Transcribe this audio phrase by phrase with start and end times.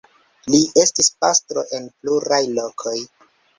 [0.53, 2.97] Li estis pastro en pluraj lokoj.